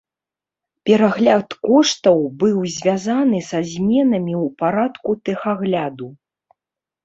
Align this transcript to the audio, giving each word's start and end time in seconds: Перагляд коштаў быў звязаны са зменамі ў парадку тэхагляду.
Перагляд 0.89 1.49
коштаў 1.67 2.17
быў 2.41 2.57
звязаны 2.77 3.43
са 3.53 3.59
зменамі 3.75 4.33
ў 4.41 4.59
парадку 4.65 5.09
тэхагляду. 5.31 6.07